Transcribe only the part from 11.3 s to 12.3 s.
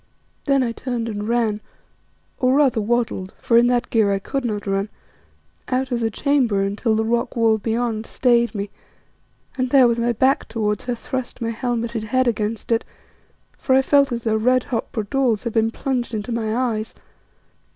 my helmeted head